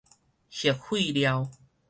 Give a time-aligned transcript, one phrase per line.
[0.49, 1.51] 核廢料